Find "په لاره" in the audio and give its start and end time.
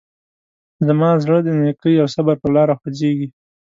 2.43-2.73